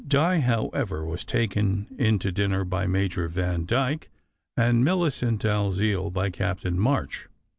Di, 0.07 0.39
however, 0.39 1.05
was 1.05 1.23
to 1.23 1.27
be 1.35 1.39
taken 1.41 1.85
in 1.95 2.17
to 2.17 2.31
dinner 2.31 2.65
by 2.65 2.87
Major 2.87 3.29
Vandyke, 3.29 4.09
and 4.57 4.83
Millicent 4.83 5.41
Dalziel 5.43 6.09
by 6.11 6.31
Captain 6.31 6.79
March. 6.79 7.27